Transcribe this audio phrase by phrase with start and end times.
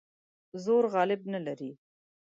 [0.63, 1.71] زور غالب نه لري.